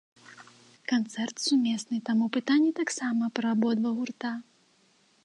Канцэрт 0.91 1.35
сумесны, 1.47 1.97
таму 2.09 2.25
пытанні 2.39 2.71
таксама 2.81 3.23
пра 3.39 3.47
абодва 3.59 3.89
гурта. 3.99 4.31